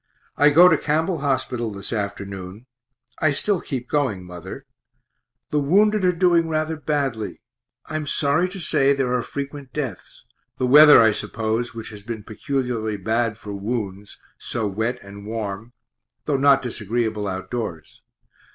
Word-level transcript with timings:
I 0.35 0.49
go 0.49 0.67
to 0.67 0.79
Campbell 0.79 1.19
hospital 1.19 1.69
this 1.71 1.93
afternoon 1.93 2.65
I 3.19 3.31
still 3.31 3.61
keep 3.61 3.87
going, 3.87 4.23
mother. 4.25 4.65
The 5.51 5.59
wounded 5.59 6.03
are 6.03 6.11
doing 6.11 6.49
rather 6.49 6.75
badly; 6.75 7.43
I 7.85 7.97
am 7.97 8.07
sorry 8.07 8.49
to 8.49 8.59
say 8.59 8.93
there 8.93 9.13
are 9.13 9.21
frequent 9.21 9.73
deaths 9.73 10.25
the 10.57 10.65
weather, 10.65 10.99
I 11.03 11.11
suppose, 11.11 11.75
which 11.75 11.91
has 11.91 12.01
been 12.01 12.23
peculiarly 12.23 12.97
bad 12.97 13.37
for 13.37 13.53
wounds, 13.53 14.17
so 14.39 14.65
wet 14.65 14.97
and 15.03 15.27
warm 15.27 15.71
(though 16.25 16.37
not 16.37 16.63
disagreeable 16.63 17.27
outdoors). 17.27 18.01